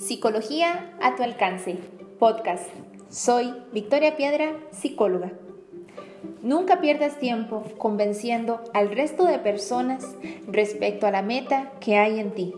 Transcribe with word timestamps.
Psicología 0.00 0.96
a 1.02 1.14
tu 1.14 1.22
alcance. 1.22 1.76
Podcast. 2.18 2.70
Soy 3.10 3.54
Victoria 3.70 4.16
Piedra, 4.16 4.56
psicóloga. 4.72 5.32
Nunca 6.40 6.80
pierdas 6.80 7.18
tiempo 7.18 7.64
convenciendo 7.76 8.64
al 8.72 8.90
resto 8.92 9.26
de 9.26 9.38
personas 9.38 10.16
respecto 10.46 11.06
a 11.06 11.10
la 11.10 11.20
meta 11.20 11.72
que 11.80 11.98
hay 11.98 12.18
en 12.18 12.30
ti. 12.30 12.54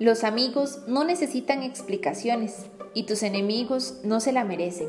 Los 0.00 0.24
amigos 0.24 0.82
no 0.88 1.04
necesitan 1.04 1.62
explicaciones 1.62 2.66
y 2.94 3.04
tus 3.04 3.22
enemigos 3.22 4.00
no 4.02 4.18
se 4.18 4.32
la 4.32 4.44
merecen. 4.44 4.88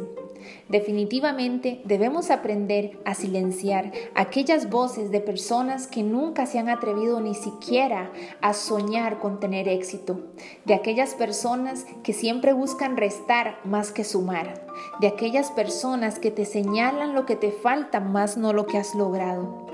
Definitivamente 0.70 1.82
debemos 1.86 2.32
aprender 2.32 2.98
a 3.05 3.14
silenciar 3.14 3.91
aquellas 4.16 4.70
voces 4.70 5.11
de 5.11 5.20
personas 5.20 5.88
que 5.88 6.04
nunca 6.04 6.46
se 6.46 6.60
han 6.60 6.70
atrevido 6.70 7.21
ni 7.21 7.36
siquiera 7.36 8.11
a 8.41 8.54
soñar 8.54 9.19
con 9.19 9.39
tener 9.39 9.68
éxito, 9.68 10.19
de 10.66 10.74
aquellas 10.74 11.16
personas 11.16 11.86
que 12.04 12.14
siempre 12.14 12.54
buscan 12.54 12.97
restar 12.97 13.60
más 13.64 13.92
que 13.92 14.04
sumar, 14.04 14.66
de 15.00 15.07
aquellas 15.07 15.52
personas 15.52 16.19
que 16.19 16.32
te 16.32 16.46
señalan 16.46 17.14
lo 17.14 17.25
que 17.25 17.36
te 17.36 17.52
falta 17.52 18.00
más 18.00 18.38
no 18.38 18.54
lo 18.54 18.66
que 18.66 18.77
has 18.77 18.96
logrado. 18.96 19.66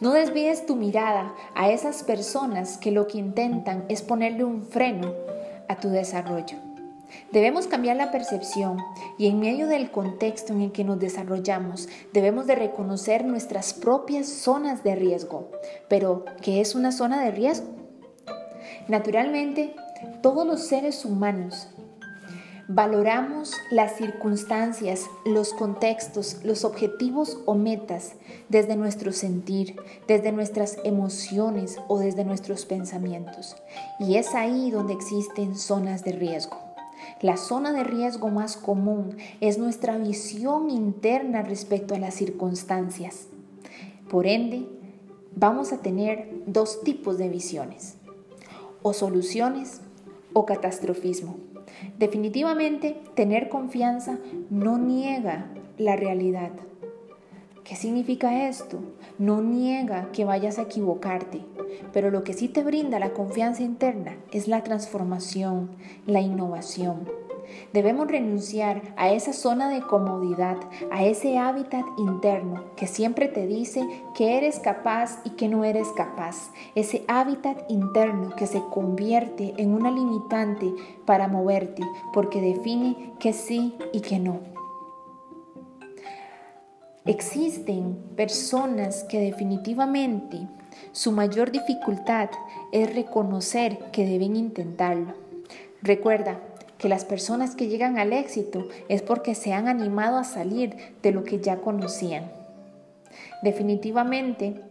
No 0.00 0.12
desvíes 0.12 0.66
tu 0.66 0.76
mirada 0.76 1.34
a 1.54 1.70
esas 1.70 2.02
personas 2.02 2.78
que 2.78 2.90
lo 2.90 3.06
que 3.06 3.18
intentan 3.18 3.84
es 3.88 4.02
ponerle 4.02 4.44
un 4.44 4.62
freno 4.62 5.14
a 5.68 5.76
tu 5.76 5.88
desarrollo. 5.88 6.73
Debemos 7.32 7.66
cambiar 7.66 7.96
la 7.96 8.10
percepción 8.10 8.78
y 9.18 9.26
en 9.26 9.40
medio 9.40 9.66
del 9.66 9.90
contexto 9.90 10.52
en 10.52 10.60
el 10.62 10.72
que 10.72 10.84
nos 10.84 10.98
desarrollamos 10.98 11.88
debemos 12.12 12.46
de 12.46 12.54
reconocer 12.54 13.24
nuestras 13.24 13.74
propias 13.74 14.28
zonas 14.28 14.84
de 14.84 14.94
riesgo. 14.94 15.50
Pero, 15.88 16.24
¿qué 16.42 16.60
es 16.60 16.74
una 16.74 16.92
zona 16.92 17.22
de 17.22 17.30
riesgo? 17.30 17.68
Naturalmente, 18.88 19.74
todos 20.22 20.46
los 20.46 20.66
seres 20.66 21.04
humanos 21.04 21.68
valoramos 22.68 23.52
las 23.70 23.96
circunstancias, 23.96 25.06
los 25.24 25.52
contextos, 25.52 26.38
los 26.44 26.64
objetivos 26.64 27.38
o 27.44 27.54
metas 27.54 28.14
desde 28.48 28.76
nuestro 28.76 29.12
sentir, 29.12 29.76
desde 30.08 30.32
nuestras 30.32 30.78
emociones 30.84 31.78
o 31.88 31.98
desde 31.98 32.24
nuestros 32.24 32.64
pensamientos. 32.64 33.56
Y 33.98 34.16
es 34.16 34.34
ahí 34.34 34.70
donde 34.70 34.94
existen 34.94 35.56
zonas 35.56 36.04
de 36.04 36.12
riesgo. 36.12 36.63
La 37.20 37.36
zona 37.36 37.72
de 37.72 37.84
riesgo 37.84 38.28
más 38.28 38.56
común 38.56 39.16
es 39.40 39.58
nuestra 39.58 39.96
visión 39.98 40.70
interna 40.70 41.42
respecto 41.42 41.94
a 41.94 41.98
las 41.98 42.14
circunstancias. 42.14 43.28
Por 44.08 44.26
ende, 44.26 44.66
vamos 45.34 45.72
a 45.72 45.78
tener 45.78 46.30
dos 46.46 46.82
tipos 46.82 47.18
de 47.18 47.28
visiones, 47.28 47.96
o 48.82 48.92
soluciones 48.92 49.80
o 50.32 50.46
catastrofismo. 50.46 51.36
Definitivamente, 51.98 53.00
tener 53.14 53.48
confianza 53.48 54.18
no 54.50 54.78
niega 54.78 55.46
la 55.78 55.96
realidad. 55.96 56.50
¿Qué 57.64 57.76
significa 57.76 58.46
esto? 58.46 58.78
No 59.18 59.40
niega 59.40 60.12
que 60.12 60.26
vayas 60.26 60.58
a 60.58 60.62
equivocarte, 60.62 61.40
pero 61.94 62.10
lo 62.10 62.22
que 62.22 62.34
sí 62.34 62.46
te 62.48 62.62
brinda 62.62 62.98
la 62.98 63.14
confianza 63.14 63.62
interna 63.62 64.18
es 64.32 64.48
la 64.48 64.62
transformación, 64.62 65.70
la 66.06 66.20
innovación. 66.20 67.08
Debemos 67.72 68.08
renunciar 68.08 68.82
a 68.96 69.10
esa 69.12 69.32
zona 69.32 69.70
de 69.70 69.80
comodidad, 69.80 70.58
a 70.90 71.04
ese 71.04 71.38
hábitat 71.38 71.86
interno 71.96 72.64
que 72.76 72.86
siempre 72.86 73.28
te 73.28 73.46
dice 73.46 73.82
que 74.14 74.36
eres 74.36 74.58
capaz 74.58 75.20
y 75.24 75.30
que 75.30 75.48
no 75.48 75.64
eres 75.64 75.88
capaz, 75.96 76.50
ese 76.74 77.02
hábitat 77.08 77.70
interno 77.70 78.36
que 78.36 78.46
se 78.46 78.62
convierte 78.72 79.54
en 79.56 79.72
una 79.72 79.90
limitante 79.90 80.70
para 81.06 81.28
moverte 81.28 81.82
porque 82.12 82.42
define 82.42 83.14
que 83.18 83.32
sí 83.32 83.74
y 83.94 84.00
que 84.02 84.18
no. 84.18 84.53
Existen 87.06 87.96
personas 88.16 89.04
que 89.04 89.20
definitivamente 89.20 90.48
su 90.92 91.12
mayor 91.12 91.50
dificultad 91.50 92.30
es 92.72 92.94
reconocer 92.94 93.78
que 93.92 94.06
deben 94.06 94.36
intentarlo. 94.36 95.12
Recuerda 95.82 96.40
que 96.78 96.88
las 96.88 97.04
personas 97.04 97.56
que 97.56 97.68
llegan 97.68 97.98
al 97.98 98.14
éxito 98.14 98.68
es 98.88 99.02
porque 99.02 99.34
se 99.34 99.52
han 99.52 99.68
animado 99.68 100.16
a 100.16 100.24
salir 100.24 100.76
de 101.02 101.12
lo 101.12 101.24
que 101.24 101.40
ya 101.40 101.58
conocían. 101.58 102.32
Definitivamente, 103.42 104.62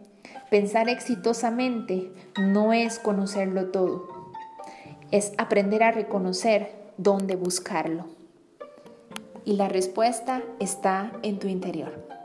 pensar 0.49 0.89
exitosamente 0.89 2.11
no 2.39 2.73
es 2.73 2.97
conocerlo 2.97 3.69
todo, 3.69 4.07
es 5.11 5.33
aprender 5.37 5.83
a 5.83 5.91
reconocer 5.91 6.71
dónde 6.97 7.35
buscarlo. 7.35 8.07
Y 9.45 9.55
la 9.55 9.69
respuesta 9.69 10.41
está 10.59 11.11
en 11.21 11.37
tu 11.37 11.47
interior. 11.47 12.22